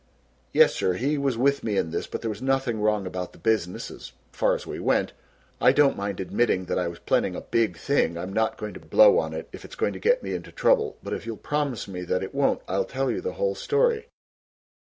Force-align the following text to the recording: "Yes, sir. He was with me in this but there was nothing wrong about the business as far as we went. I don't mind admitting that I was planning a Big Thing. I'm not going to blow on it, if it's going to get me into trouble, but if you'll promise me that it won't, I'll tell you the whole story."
"Yes, 0.51 0.73
sir. 0.73 0.93
He 0.93 1.15
was 1.19 1.37
with 1.37 1.63
me 1.63 1.77
in 1.77 1.91
this 1.91 2.07
but 2.07 2.21
there 2.23 2.29
was 2.29 2.41
nothing 2.41 2.81
wrong 2.81 3.05
about 3.05 3.33
the 3.33 3.37
business 3.37 3.91
as 3.91 4.13
far 4.31 4.55
as 4.55 4.65
we 4.65 4.79
went. 4.79 5.13
I 5.61 5.71
don't 5.71 5.95
mind 5.95 6.19
admitting 6.19 6.65
that 6.65 6.79
I 6.79 6.87
was 6.87 6.97
planning 6.97 7.35
a 7.35 7.41
Big 7.41 7.77
Thing. 7.77 8.17
I'm 8.17 8.33
not 8.33 8.57
going 8.57 8.73
to 8.73 8.79
blow 8.79 9.19
on 9.19 9.31
it, 9.35 9.47
if 9.51 9.63
it's 9.63 9.75
going 9.75 9.93
to 9.93 9.99
get 9.99 10.23
me 10.23 10.33
into 10.33 10.51
trouble, 10.51 10.97
but 11.03 11.13
if 11.13 11.27
you'll 11.27 11.37
promise 11.37 11.87
me 11.87 12.01
that 12.05 12.23
it 12.23 12.33
won't, 12.33 12.63
I'll 12.67 12.83
tell 12.83 13.11
you 13.11 13.21
the 13.21 13.33
whole 13.33 13.53
story." 13.53 14.07